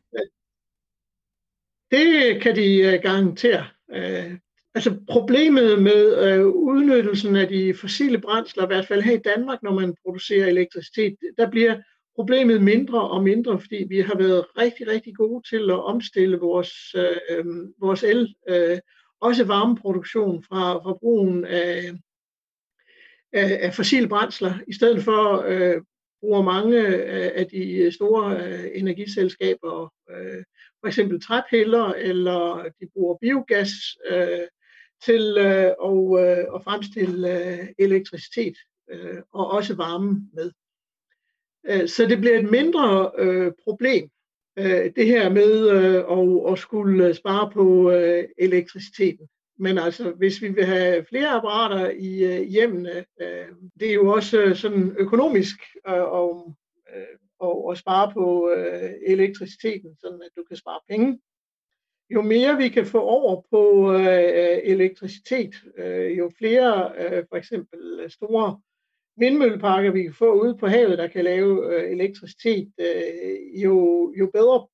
Det 1.92 2.42
kan 2.42 2.56
de 2.56 2.76
øh, 2.78 3.02
garantere. 3.02 3.66
Øh, 3.94 4.38
altså 4.74 4.96
problemet 5.08 5.82
med 5.82 6.26
øh, 6.26 6.46
udnyttelsen 6.46 7.36
af 7.36 7.48
de 7.48 7.74
fossile 7.74 8.20
brændsler, 8.20 8.64
i 8.64 8.66
hvert 8.66 8.86
fald 8.86 9.02
her 9.02 9.12
i 9.12 9.22
Danmark, 9.24 9.62
når 9.62 9.74
man 9.80 9.94
producerer 10.02 10.46
elektricitet, 10.46 11.16
der 11.38 11.50
bliver 11.50 11.80
problemet 12.16 12.62
mindre 12.62 13.10
og 13.10 13.22
mindre, 13.22 13.60
fordi 13.60 13.86
vi 13.88 14.00
har 14.00 14.16
været 14.16 14.46
rigtig, 14.58 14.88
rigtig 14.88 15.14
gode 15.14 15.48
til 15.48 15.70
at 15.70 15.84
omstille 15.84 16.36
vores, 16.36 16.94
øh, 16.94 17.16
øh 17.30 17.44
vores 17.80 18.02
el, 18.02 18.34
øh, 18.48 18.78
også 19.20 19.44
varmeproduktion 19.44 20.42
fra, 20.42 20.74
fra 20.74 20.92
brugen 21.00 21.44
af, 21.44 21.92
af, 23.32 23.58
af 23.62 23.74
fossile 23.74 24.08
brændsler, 24.08 24.54
i 24.68 24.72
stedet 24.72 25.02
for 25.02 25.44
øh, 25.48 25.82
bruger 26.20 26.42
mange 26.42 26.86
af, 26.86 27.32
af 27.34 27.46
de 27.46 27.92
store 27.92 28.36
øh, 28.46 28.70
energiselskaber 28.74 29.92
øh, 30.10 30.44
for 30.82 30.86
eksempel 30.86 31.22
træpiller, 31.22 31.84
eller 31.84 32.70
de 32.80 32.86
bruger 32.94 33.16
biogas 33.20 33.70
øh, 34.10 34.46
til 35.04 35.36
øh, 35.38 35.72
og, 35.78 36.18
øh, 36.20 36.44
at 36.54 36.64
fremstille 36.64 37.48
øh, 37.48 37.68
elektricitet 37.78 38.56
øh, 38.90 39.18
og 39.32 39.50
også 39.50 39.74
varme 39.74 40.28
med. 40.34 40.50
Øh, 41.68 41.88
så 41.88 42.06
det 42.06 42.18
bliver 42.18 42.38
et 42.38 42.50
mindre 42.50 43.10
øh, 43.18 43.52
problem, 43.64 44.10
øh, 44.58 44.90
det 44.96 45.06
her 45.06 45.28
med 45.28 45.70
øh, 45.70 45.94
at, 46.18 46.52
at 46.52 46.58
skulle 46.58 47.14
spare 47.14 47.50
på 47.50 47.90
øh, 47.90 48.24
elektriciteten. 48.38 49.28
Men 49.58 49.78
altså, 49.78 50.10
hvis 50.10 50.42
vi 50.42 50.48
vil 50.48 50.64
have 50.64 51.04
flere 51.08 51.28
apparater 51.28 51.90
i 51.90 52.24
øh, 52.24 52.42
hjemmene, 52.42 53.04
øh, 53.20 53.46
det 53.80 53.90
er 53.90 53.94
jo 53.94 54.12
også 54.12 54.40
øh, 54.40 54.56
sådan 54.56 54.96
økonomisk 54.98 55.56
øh, 55.88 56.02
og, 56.02 56.56
øh, 56.96 57.18
og, 57.42 57.66
og 57.66 57.76
spare 57.76 58.12
på 58.12 58.50
øh, 58.56 58.90
elektriciteten, 59.06 59.96
sådan 60.00 60.22
at 60.22 60.30
du 60.36 60.44
kan 60.48 60.56
spare 60.56 60.80
penge. 60.88 61.20
Jo 62.10 62.22
mere 62.22 62.56
vi 62.56 62.68
kan 62.68 62.86
få 62.86 63.00
over 63.00 63.42
på 63.50 63.92
øh, 63.92 64.58
elektricitet, 64.64 65.54
øh, 65.78 66.18
jo 66.18 66.30
flere 66.38 66.92
øh, 66.98 67.24
for 67.28 67.36
eksempel 67.36 68.00
øh, 68.00 68.10
store 68.10 68.60
vindmølleparker, 69.16 69.90
vi 69.90 70.02
kan 70.02 70.14
få 70.14 70.42
ude 70.42 70.56
på 70.56 70.66
havet, 70.66 70.98
der 70.98 71.06
kan 71.06 71.24
lave 71.24 71.74
øh, 71.74 71.90
elektricitet, 71.90 72.72
øh, 72.80 73.62
jo, 73.62 74.12
jo 74.18 74.30
bedre 74.34 74.66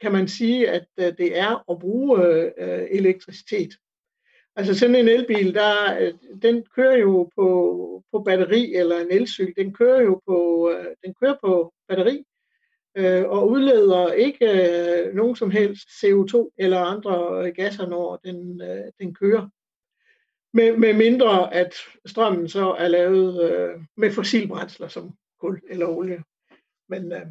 kan 0.00 0.12
man 0.12 0.28
sige, 0.28 0.70
at 0.70 0.86
øh, 0.98 1.12
det 1.18 1.38
er 1.38 1.70
at 1.70 1.78
bruge 1.78 2.26
øh, 2.26 2.52
øh 2.56 2.86
elektricitet. 2.90 3.74
Altså 4.56 4.78
sådan 4.78 4.94
en 4.94 5.08
elbil, 5.08 5.54
der, 5.54 5.98
øh, 6.00 6.14
den 6.42 6.64
kører 6.74 6.96
jo 6.96 7.30
på, 7.36 8.04
på 8.12 8.18
batteri, 8.18 8.74
eller 8.74 8.98
en 8.98 9.10
elcykel, 9.10 9.54
den 9.56 9.72
kører 9.74 10.02
jo 10.02 10.20
på, 10.26 10.70
øh, 10.70 10.86
den 11.04 11.14
kører 11.22 11.36
på 11.44 11.72
batteri, 11.88 12.24
øh, 12.96 13.24
og 13.28 13.50
udleder 13.50 14.12
ikke 14.12 14.46
øh, 14.46 15.14
nogen 15.14 15.36
som 15.36 15.50
helst 15.50 15.88
CO2 15.88 16.54
eller 16.58 16.80
andre 16.80 17.46
øh, 17.46 17.54
gasser, 17.54 17.86
når 17.86 18.16
den, 18.16 18.62
øh, 18.62 18.84
den 19.00 19.14
kører. 19.14 19.48
Med, 20.52 20.76
med 20.76 20.92
mindre 20.92 21.54
at 21.54 21.74
strømmen 22.06 22.48
så 22.48 22.70
er 22.78 22.88
lavet 22.88 23.50
øh, 23.50 23.80
med 23.96 24.10
fossilbrændsler 24.10 24.88
som 24.88 25.14
kul 25.40 25.60
eller 25.70 25.86
olie. 25.86 26.22
Men 26.88 27.12
øh, 27.12 27.26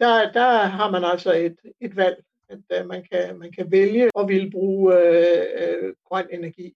der, 0.00 0.32
der 0.32 0.58
har 0.58 0.90
man 0.90 1.04
altså 1.04 1.32
et, 1.32 1.56
et 1.80 1.96
valg, 1.96 2.24
at 2.48 2.80
øh, 2.80 2.86
man, 2.86 3.04
kan, 3.12 3.38
man 3.38 3.52
kan 3.52 3.70
vælge 3.70 4.10
at 4.18 4.28
ville 4.28 4.50
bruge 4.50 4.94
øh, 4.94 5.46
øh, 5.58 5.94
grøn 6.04 6.26
energi. 6.30 6.74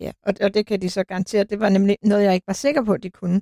Ja, 0.00 0.12
og, 0.22 0.34
og 0.40 0.54
det 0.54 0.66
kan 0.66 0.80
de 0.80 0.90
så 0.90 1.04
garantere. 1.04 1.44
Det 1.44 1.60
var 1.60 1.68
nemlig 1.68 1.96
noget, 2.02 2.24
jeg 2.24 2.34
ikke 2.34 2.46
var 2.46 2.52
sikker 2.52 2.84
på, 2.84 2.92
at 2.92 3.02
de 3.02 3.10
kunne. 3.10 3.40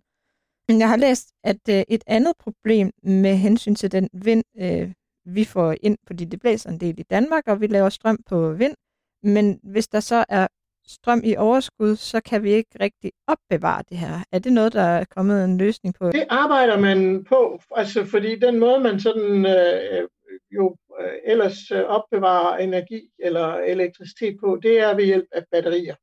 Men 0.69 0.79
jeg 0.79 0.89
har 0.89 0.97
læst, 0.97 1.33
at 1.45 1.69
øh, 1.71 1.83
et 1.89 2.05
andet 2.07 2.33
problem 2.39 2.91
med 3.03 3.37
hensyn 3.37 3.75
til 3.75 3.93
den 3.93 4.09
vind, 4.13 4.45
øh, 4.59 4.93
vi 5.25 5.45
får 5.45 5.75
ind, 5.81 5.99
fordi 6.07 6.25
det 6.25 6.41
blæser 6.41 6.71
en 6.71 6.81
del 6.81 6.99
i 6.99 7.03
Danmark, 7.03 7.49
og 7.49 7.61
vi 7.61 7.67
laver 7.67 7.89
strøm 7.89 8.19
på 8.27 8.53
vind, 8.53 8.75
men 9.23 9.61
hvis 9.63 9.89
der 9.89 10.01
så 10.01 10.25
er 10.29 10.47
strøm 10.87 11.21
i 11.25 11.37
overskud, 11.37 11.97
så 11.97 12.21
kan 12.21 12.43
vi 12.43 12.51
ikke 12.51 12.71
rigtig 12.81 13.13
opbevare 13.27 13.83
det 13.89 13.99
her. 13.99 14.25
Er 14.33 14.39
det 14.39 14.53
noget, 14.53 14.73
der 14.73 14.83
er 14.83 15.05
kommet 15.05 15.45
en 15.45 15.59
løsning 15.59 15.95
på? 15.95 16.11
Det 16.11 16.27
arbejder 16.31 16.81
man 16.81 17.25
på, 17.25 17.61
altså 17.77 18.05
fordi 18.05 18.39
den 18.39 18.59
måde, 18.59 18.81
man 18.81 19.01
sådan 19.01 19.47
øh, 19.47 20.09
jo 20.51 20.77
øh, 21.01 21.13
ellers 21.25 21.71
øh, 21.71 21.85
opbevarer 21.85 22.57
energi 22.57 23.11
eller 23.19 23.55
elektricitet 23.55 24.37
på, 24.41 24.59
det 24.63 24.81
er 24.81 24.95
ved 24.95 25.05
hjælp 25.05 25.27
af 25.33 25.45
batterier. 25.53 25.95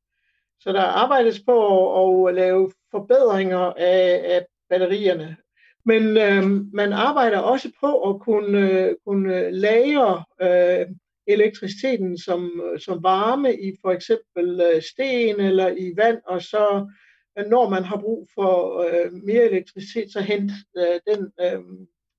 Så 0.59 0.71
der 0.73 0.81
arbejdes 0.81 1.39
på 1.45 1.57
at, 2.03 2.29
at 2.29 2.35
lave 2.35 2.71
forbedringer 2.91 3.73
af, 3.77 4.21
af 4.25 4.45
batterierne. 4.69 5.37
Men 5.85 6.03
øh, 6.17 6.43
man 6.73 6.93
arbejder 6.93 7.37
også 7.37 7.71
på 7.79 8.09
at 8.09 8.21
kunne, 8.21 8.71
øh, 8.71 8.95
kunne 9.05 9.51
lagre 9.51 10.23
øh, 10.41 10.87
elektriciteten 11.27 12.17
som, 12.17 12.61
som 12.79 13.03
varme 13.03 13.53
i 13.53 13.75
for 13.81 13.91
eksempel 13.91 14.61
øh, 14.61 14.81
sten 14.81 15.39
eller 15.39 15.67
i 15.67 15.93
vand, 15.97 16.17
og 16.27 16.41
så 16.41 16.91
når 17.47 17.69
man 17.69 17.83
har 17.83 17.97
brug 17.97 18.27
for 18.35 18.79
øh, 18.81 19.13
mere 19.13 19.43
elektricitet, 19.43 20.13
så 20.13 20.21
hent 20.21 20.51
øh, 20.77 20.99
den 21.15 21.31
øh, 21.41 21.61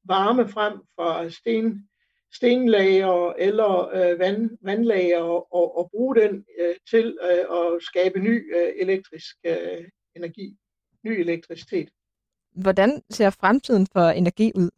varme 0.05 0.49
frem 0.49 0.73
fra 0.97 1.31
sten, 1.31 1.89
stenlager 2.35 3.33
eller 3.39 3.89
øh, 3.95 4.19
vand, 4.19 4.51
vandlager 4.63 5.23
og, 5.55 5.79
og 5.79 5.91
bruge 5.91 6.17
den 6.17 6.45
øh, 6.59 6.75
til 6.91 7.19
øh, 7.23 7.57
at 7.59 7.83
skabe 7.83 8.19
ny 8.19 8.57
øh, 8.57 8.73
elektrisk 8.77 9.37
øh, 9.45 9.85
energi, 10.17 10.57
ny 11.05 11.11
elektricitet. 11.11 11.89
Hvordan 12.55 13.03
ser 13.11 13.31
fremtiden 13.31 13.87
for 13.93 14.09
energi 14.09 14.53
ud? 14.55 14.71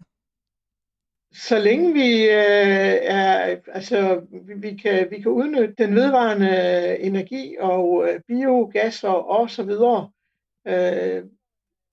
Så 1.32 1.58
længe 1.58 1.92
vi 1.92 2.23
øh, 2.23 2.96
er, 3.02 3.56
altså, 3.66 4.26
vi, 4.46 4.54
vi, 4.54 4.76
kan, 4.76 5.11
vi 5.11 5.20
kan 5.20 5.30
udnytte 5.30 5.75
den 5.78 5.94
vedvarende 5.94 6.99
energi 6.99 7.56
og 7.61 8.08
øh, 8.08 8.20
biogas 8.28 9.04
og, 9.04 9.28
og 9.28 9.50
så 9.50 9.62
videre, 9.62 10.11
øh, 10.66 11.25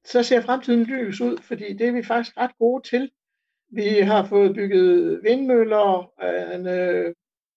så 0.05 0.23
ser 0.23 0.41
fremtiden 0.41 0.83
lys 0.83 1.21
ud, 1.21 1.37
fordi 1.37 1.73
det 1.73 1.87
er 1.87 1.91
vi 1.91 2.03
faktisk 2.03 2.37
ret 2.37 2.57
gode 2.59 2.83
til. 2.83 3.11
Vi 3.73 3.87
har 3.99 4.25
fået 4.25 4.55
bygget 4.55 5.19
vindmøller 5.23 6.11
øh, 6.23 7.05
øh, 7.05 7.13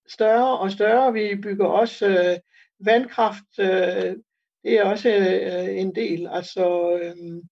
større 0.09 0.59
og 0.59 0.71
større. 0.71 1.13
Vi 1.13 1.35
bygger 1.43 1.67
også 1.67 2.07
øh, 2.09 2.39
vandkraft. 2.87 3.59
Øh, 3.61 4.17
det 4.65 4.79
er 4.79 4.85
også 4.85 5.09
øh, 5.09 5.79
en 5.81 5.95
del. 5.95 6.29
Altså 6.31 6.99
øh, 7.03 7.43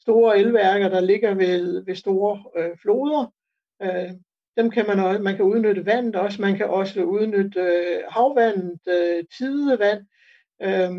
store 0.00 0.38
elværker, 0.38 0.88
der 0.88 1.00
ligger 1.00 1.34
ved, 1.34 1.84
ved 1.84 1.94
store 1.94 2.44
øh, 2.56 2.76
floder. 2.82 3.32
Øh, 3.82 4.10
dem 4.56 4.70
kan 4.70 4.86
man 4.86 4.98
også, 4.98 5.22
man 5.22 5.36
kan 5.36 5.44
udnytte 5.44 5.86
vandet 5.86 6.16
også. 6.16 6.42
Man 6.42 6.56
kan 6.56 6.66
også 6.66 7.02
udnytte 7.02 7.60
øh, 7.60 8.02
havvandet, 8.08 8.80
øh, 8.88 9.24
tidevand. 9.38 10.06
Øh, 10.62 10.90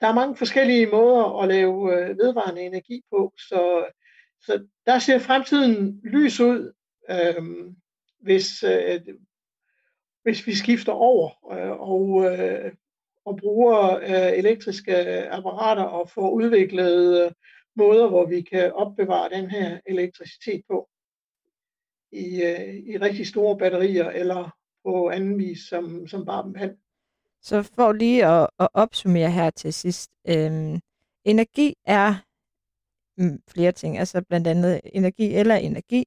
der 0.00 0.06
er 0.08 0.14
mange 0.14 0.36
forskellige 0.36 0.86
måder 0.86 1.42
at 1.42 1.48
lave 1.48 1.94
øh, 1.94 2.18
vedvarende 2.18 2.62
energi 2.62 3.02
på, 3.10 3.32
så 3.38 3.84
så 4.40 4.66
der 4.86 4.98
ser 4.98 5.18
fremtiden 5.18 6.00
lys 6.04 6.40
ud, 6.40 6.72
øh, 7.10 7.72
hvis, 8.20 8.62
øh, 8.62 9.00
hvis 10.22 10.46
vi 10.46 10.54
skifter 10.54 10.92
over 10.92 11.52
øh, 11.52 11.80
og, 11.80 12.24
øh, 12.24 12.72
og 13.24 13.36
bruger 13.36 13.96
øh, 13.96 14.38
elektriske 14.38 14.94
apparater 15.30 15.82
og 15.82 16.10
får 16.10 16.30
udviklet 16.30 17.24
øh, 17.24 17.32
måder, 17.76 18.08
hvor 18.08 18.26
vi 18.26 18.40
kan 18.40 18.72
opbevare 18.72 19.30
den 19.30 19.50
her 19.50 19.80
elektricitet 19.86 20.62
på 20.70 20.88
i, 22.12 22.42
øh, 22.42 22.74
i 22.74 22.98
rigtig 22.98 23.26
store 23.26 23.58
batterier 23.58 24.10
eller 24.10 24.50
på 24.84 25.10
anden 25.10 25.38
vis 25.38 25.58
som, 25.68 26.06
som 26.06 26.24
bare 26.24 26.52
vand. 26.54 26.76
Så 27.42 27.62
for 27.62 27.92
lige 27.92 28.26
at, 28.26 28.48
at 28.58 28.68
opsummere 28.74 29.30
her 29.30 29.50
til 29.50 29.72
sidst. 29.74 30.10
Øh, 30.28 30.78
energi 31.24 31.74
er 31.84 32.14
flere 33.48 33.72
ting, 33.72 33.98
altså 33.98 34.22
blandt 34.22 34.46
andet 34.46 34.80
energi 34.84 35.34
eller 35.34 35.54
energi. 35.54 36.04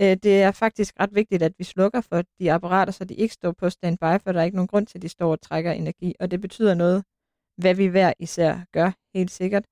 Øh, 0.00 0.16
det 0.22 0.42
er 0.42 0.52
faktisk 0.52 1.00
ret 1.00 1.14
vigtigt, 1.14 1.42
at 1.42 1.52
vi 1.58 1.64
slukker 1.64 2.00
for 2.00 2.22
de 2.38 2.52
apparater, 2.52 2.92
så 2.92 3.04
de 3.04 3.14
ikke 3.14 3.34
står 3.34 3.52
på 3.52 3.70
standby, 3.70 4.22
for 4.22 4.32
der 4.32 4.40
er 4.40 4.44
ikke 4.44 4.56
nogen 4.56 4.68
grund 4.68 4.86
til, 4.86 4.98
at 4.98 5.02
de 5.02 5.08
står 5.08 5.30
og 5.32 5.40
trækker 5.40 5.72
energi, 5.72 6.14
og 6.20 6.30
det 6.30 6.40
betyder 6.40 6.74
noget, 6.74 7.04
hvad 7.56 7.74
vi 7.74 7.86
hver 7.86 8.12
især 8.18 8.64
gør, 8.72 8.90
helt 9.14 9.30
sikkert. 9.30 9.64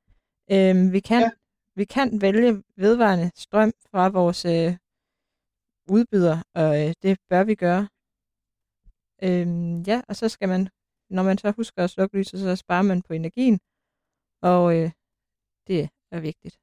Øh, 0.50 0.92
vi, 0.92 1.00
kan, 1.00 1.23
ja. 1.23 1.30
vi 1.75 1.85
kan 1.85 2.21
vælge 2.21 2.62
vedvarende 2.76 3.30
strøm 3.35 3.73
fra 3.90 4.09
vores 4.09 4.45
øh, 4.45 4.76
udbyder, 5.88 6.42
og 6.54 6.87
øh, 6.87 6.95
det 7.02 7.18
bør 7.28 7.45
vi 7.45 7.54
gøre. 7.54 7.88
Øh, 9.23 9.49
ja, 9.88 10.02
og 10.09 10.16
så 10.16 10.28
skal 10.28 10.49
man, 10.49 10.68
når 11.11 11.23
man 11.23 11.38
så 11.38 11.50
husker 11.50 11.85
at 11.85 11.90
slukke 11.90 12.18
lyset, 12.18 12.40
så 12.40 12.57
sparer 12.57 12.83
man 12.83 13.02
på 13.02 13.12
energien, 13.12 13.61
og 14.42 14.76
øh, 14.76 14.90
det 15.66 15.88
er 16.12 16.21
vigtigt. 16.21 16.59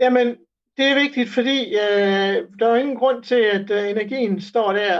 Jamen, 0.00 0.36
det 0.76 0.86
er 0.86 0.94
vigtigt, 0.94 1.28
fordi 1.28 1.74
øh, 1.74 2.58
der 2.58 2.68
er 2.68 2.76
ingen 2.76 2.96
grund 2.96 3.22
til, 3.22 3.40
at 3.40 3.70
øh, 3.70 3.90
energien 3.90 4.40
står 4.40 4.72
der 4.72 4.96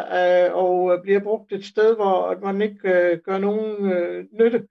øh, 0.46 0.54
og 0.54 0.94
øh, 0.94 1.02
bliver 1.02 1.20
brugt 1.20 1.52
et 1.52 1.64
sted, 1.64 1.96
hvor 1.96 2.38
man 2.42 2.62
ikke 2.62 2.88
øh, 2.88 3.18
gør 3.18 3.38
nogen 3.38 3.92
øh, 3.92 4.26
nytte. 4.32 4.68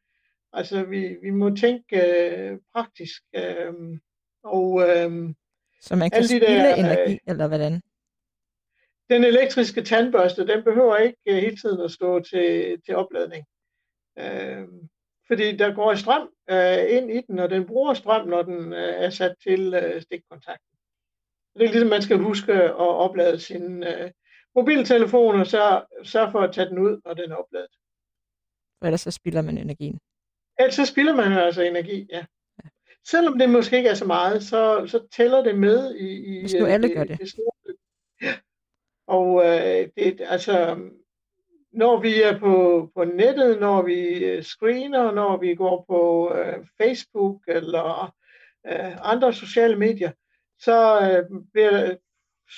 Altså, 0.54 0.84
vi, 0.84 1.16
vi 1.22 1.30
må 1.30 1.56
tænke 1.56 1.96
øh, 1.96 2.58
praktisk. 2.74 3.24
Øh, 3.36 3.74
og, 4.44 4.82
øh, 4.82 5.34
Så 5.82 5.96
man 5.96 6.10
kan 6.10 6.24
spille 6.24 6.48
der, 6.48 6.76
energi, 6.76 7.14
øh, 7.14 7.20
eller 7.28 7.48
hvordan? 7.48 7.82
Den 9.10 9.24
elektriske 9.24 9.84
tandbørste, 9.84 10.48
den 10.48 10.64
behøver 10.64 10.98
ikke 10.98 11.18
øh, 11.28 11.36
hele 11.36 11.58
tiden 11.58 11.82
at 11.82 11.92
stå 11.92 12.20
til, 12.20 12.82
til 12.86 12.96
opladning. 12.96 13.46
Øh, 14.20 14.68
fordi 15.28 15.58
der 15.58 15.74
går 15.74 15.96
strøm 15.96 16.30
øh, 16.50 16.98
ind 16.98 17.12
i 17.12 17.22
den, 17.22 17.40
og 17.40 17.50
den 17.50 17.66
bruger 17.68 17.94
strøm, 17.94 18.28
når 18.28 18.42
den 18.42 18.74
øh, 18.74 19.04
er 19.06 19.10
sat 19.10 19.36
til 19.44 19.74
øh, 19.74 20.02
stikkontakten. 20.02 20.78
Det 21.56 21.66
er 21.66 21.72
ligesom, 21.72 21.90
man 21.90 22.02
skal 22.02 22.18
huske 22.18 22.54
at 22.54 22.74
oplade 22.78 23.40
sin 23.40 23.84
øh, 23.84 24.12
mobiltelefon, 24.56 25.40
og 25.40 25.48
så 25.48 25.86
sørge 26.04 26.32
for 26.32 26.40
at 26.40 26.54
tage 26.54 26.70
den 26.70 26.80
ud, 26.80 27.02
når 27.06 27.14
den 27.14 27.32
er 27.32 27.36
opladet. 27.36 27.72
For 28.80 28.86
ellers 28.86 29.02
så 29.02 29.12
spilder 29.12 29.42
man 29.42 29.58
energien. 29.58 30.00
Ellers 30.60 30.76
så 30.76 30.86
spilder 30.86 31.16
man 31.16 31.32
altså 31.32 31.62
energi, 31.62 32.08
ja. 32.10 32.26
Selvom 33.08 33.40
det 33.40 33.50
måske 33.50 33.78
ikke 33.78 33.90
er 33.90 33.94
så 33.94 34.06
meget, 34.06 34.44
så, 34.44 34.88
så 34.88 35.08
tæller 35.12 35.44
det 35.44 35.58
med 35.58 35.96
i, 35.96 36.38
i 36.38 36.42
Hvis 36.42 36.54
nu 36.54 36.66
alle 36.66 36.94
gør 36.94 37.04
det. 37.04 37.20
det 37.20 37.30
store 37.30 37.52
Ja. 38.22 38.34
Og 39.08 39.46
øh, 39.46 39.90
det, 39.98 40.22
altså, 40.26 40.78
når 41.78 42.00
vi 42.00 42.22
er 42.22 42.40
på, 42.40 42.90
på 42.96 43.04
nettet, 43.04 43.60
når 43.60 43.82
vi 43.82 44.26
øh, 44.26 44.44
screener, 44.44 45.12
når 45.12 45.38
vi 45.38 45.56
går 45.56 45.86
på 45.90 46.34
øh, 46.36 46.66
Facebook 46.78 47.42
eller 47.48 48.16
øh, 48.68 49.12
andre 49.12 49.34
sociale 49.34 49.76
medier, 49.76 50.12
så, 50.60 51.00
øh, 51.02 51.42
bliver, 51.54 51.96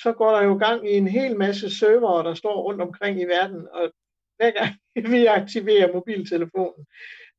så 0.01 0.13
går 0.13 0.31
der 0.31 0.43
jo 0.43 0.57
gang 0.57 0.89
i 0.89 0.93
en 0.97 1.07
hel 1.07 1.37
masse 1.37 1.77
servere, 1.79 2.23
der 2.23 2.33
står 2.33 2.61
rundt 2.61 2.81
omkring 2.81 3.21
i 3.21 3.25
verden, 3.25 3.67
og 3.73 3.91
hver 4.37 4.51
gang 4.51 4.75
vi 5.13 5.25
aktiverer 5.25 5.93
mobiltelefonen, 5.93 6.85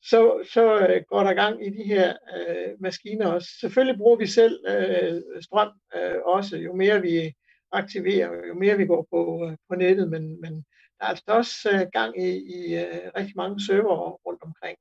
så, 0.02 0.48
så 0.52 0.78
øh, 0.78 1.02
går 1.08 1.22
der 1.22 1.34
gang 1.34 1.66
i 1.66 1.70
de 1.70 1.82
her 1.82 2.12
øh, 2.36 2.68
maskiner 2.80 3.26
også. 3.26 3.48
Selvfølgelig 3.60 3.98
bruger 3.98 4.16
vi 4.16 4.26
selv 4.26 4.64
øh, 4.68 5.22
strøm 5.42 5.72
øh, 5.96 6.16
også, 6.24 6.56
jo 6.56 6.74
mere 6.74 7.00
vi 7.02 7.32
aktiverer, 7.72 8.46
jo 8.48 8.54
mere 8.54 8.76
vi 8.76 8.86
går 8.86 9.06
på, 9.10 9.46
øh, 9.46 9.56
på 9.68 9.74
nettet, 9.74 10.10
men, 10.10 10.40
men 10.40 10.64
der 11.00 11.06
er 11.06 11.10
altså 11.10 11.24
også 11.26 11.70
øh, 11.72 11.86
gang 11.92 12.22
i, 12.22 12.28
i 12.28 12.74
øh, 12.74 13.10
rigtig 13.16 13.36
mange 13.36 13.60
server 13.66 14.10
rundt 14.26 14.42
omkring. 14.42 14.78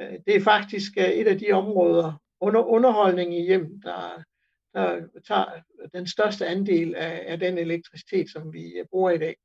Øh, 0.00 0.18
det 0.26 0.36
er 0.36 0.40
faktisk 0.40 0.92
øh, 0.98 1.04
et 1.04 1.28
af 1.28 1.38
de 1.38 1.52
områder, 1.52 2.22
under 2.40 2.62
underholdning 2.62 3.34
i 3.34 3.42
hjem, 3.42 3.80
der, 3.80 4.22
der 4.74 5.08
tager 5.28 5.62
den 5.94 6.06
største 6.06 6.46
andel 6.46 6.94
af, 6.94 7.24
af 7.26 7.38
den 7.38 7.58
elektricitet, 7.58 8.30
som 8.30 8.52
vi 8.52 8.72
øh, 8.72 8.86
bruger 8.90 9.10
i 9.10 9.18
dag. 9.18 9.36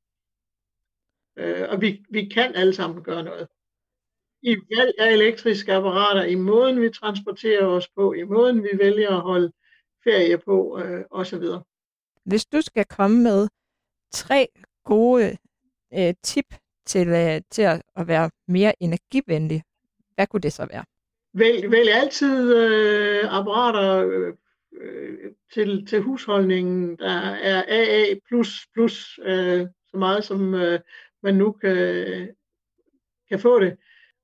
Øh, 1.36 1.68
og 1.68 1.80
vi, 1.80 2.04
vi 2.10 2.24
kan 2.24 2.54
alle 2.54 2.74
sammen 2.74 3.02
gøre 3.04 3.22
noget. 3.22 3.48
I 4.42 4.56
valg 4.76 4.94
af 4.98 5.12
elektriske 5.12 5.72
apparater, 5.74 6.24
i 6.24 6.34
måden 6.34 6.80
vi 6.80 6.90
transporterer 6.90 7.66
os 7.66 7.88
på, 7.88 8.12
i 8.12 8.22
måden 8.22 8.62
vi 8.62 8.70
vælger 8.78 9.10
at 9.10 9.20
holde 9.20 9.52
ferie 10.04 10.38
på, 10.38 10.78
øh, 10.78 11.04
osv. 11.10 11.44
Hvis 12.24 12.46
du 12.46 12.60
skal 12.60 12.84
komme 12.84 13.22
med 13.22 13.48
tre 14.12 14.48
gode 14.84 15.36
øh, 15.98 16.14
tip 16.22 16.54
til, 16.86 17.08
øh, 17.08 17.40
til 17.50 17.62
at, 17.62 17.82
at 17.96 18.08
være 18.08 18.30
mere 18.48 18.82
energivenlig, 18.82 19.62
hvad 20.14 20.26
kunne 20.26 20.40
det 20.40 20.52
så 20.52 20.66
være? 20.70 20.84
Vælg, 21.34 21.70
vælg 21.70 21.90
altid 21.90 22.56
øh, 22.56 23.24
apparater 23.38 24.06
øh, 24.06 24.34
øh 24.80 25.18
til, 25.54 25.86
til 25.86 26.00
husholdningen, 26.00 26.96
der 26.98 27.20
er 27.20 27.62
AA++, 27.68 28.14
plus, 28.28 28.66
plus, 28.74 29.18
øh, 29.22 29.66
så 29.90 29.96
meget 29.96 30.24
som 30.24 30.54
øh, 30.54 30.80
man 31.22 31.34
nu 31.34 31.52
kan, 31.52 32.28
kan 33.28 33.40
få 33.40 33.60
det. 33.60 33.76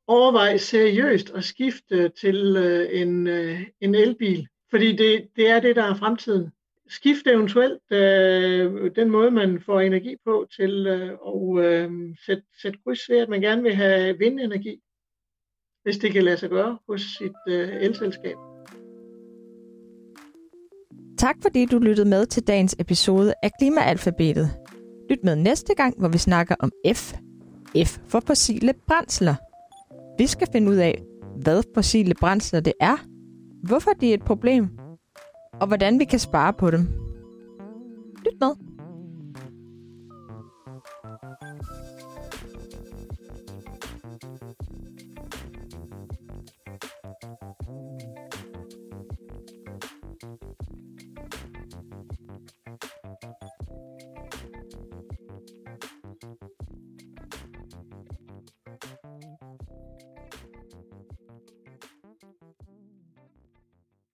Overvej 0.07 0.57
seriøst 0.57 1.31
at 1.31 1.45
skifte 1.45 2.09
til 2.09 2.57
øh, 2.57 3.01
en, 3.01 3.27
øh, 3.27 3.61
en 3.81 3.95
elbil, 3.95 4.49
fordi 4.71 4.97
det, 4.97 5.29
det 5.37 5.49
er 5.49 5.61
det, 5.61 5.77
der 5.77 5.85
er 5.85 5.95
fremtiden 5.95 6.51
skifte 6.89 7.33
eventuelt 7.33 7.93
øh, 7.93 8.91
den 8.97 9.11
måde, 9.11 9.31
man 9.31 9.61
får 9.61 9.81
energi 9.81 10.17
på 10.25 10.47
til 10.57 10.87
øh, 10.87 11.11
at 11.11 11.65
øh, 11.65 11.91
sætte, 12.27 12.43
sætte 12.63 12.79
kryds 12.85 13.09
ved, 13.09 13.19
at 13.19 13.29
man 13.29 13.41
gerne 13.41 13.63
vil 13.63 13.75
have 13.75 14.19
vindenergi, 14.19 14.81
hvis 15.83 15.99
det 15.99 16.13
kan 16.13 16.25
lade 16.25 16.37
sig 16.37 16.51
gøre 16.51 16.79
hos 16.89 17.01
sit 17.01 17.55
øh, 17.55 17.69
elselskab. 17.83 18.37
Tak 21.19 21.37
fordi 21.43 21.67
du 21.67 21.79
lyttede 21.79 22.09
med 22.09 22.27
til 22.27 22.47
dagens 22.47 22.77
episode 22.79 23.35
af 23.43 23.51
Klimaalfabetet. 23.61 24.51
Lyt 25.11 25.25
med 25.25 25.37
næste 25.37 25.75
gang, 25.75 25.99
hvor 25.99 26.09
vi 26.09 26.19
snakker 26.19 26.55
om 26.59 26.73
F. 26.95 27.15
F 27.85 27.99
for 28.09 28.21
fossile 28.27 28.75
brændsler. 28.87 29.35
Vi 30.19 30.27
skal 30.27 30.49
finde 30.53 30.71
ud 30.71 30.77
af, 30.77 31.03
hvad 31.43 31.63
fossile 31.75 32.15
brændsler 32.15 32.61
det 32.61 32.73
er, 32.81 32.97
hvorfor 33.63 33.91
de 33.91 34.11
er 34.11 34.15
et 34.15 34.25
problem, 34.25 34.69
og 35.61 35.67
hvordan 35.67 35.99
vi 35.99 36.05
kan 36.05 36.19
spare 36.19 36.53
på 36.53 36.71
dem. 36.71 36.89
Lyt 38.25 38.41
med. 38.41 38.66